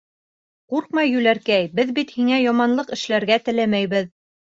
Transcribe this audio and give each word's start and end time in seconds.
-Ҡурҡма, 0.73 1.01
юләркәй, 1.07 1.67
беҙ 1.79 1.91
бит 1.99 2.13
һиңә 2.15 2.39
яманлыҡ 2.39 2.91
эшләргә 2.97 3.39
теләмәйбеҙ. 3.51 4.09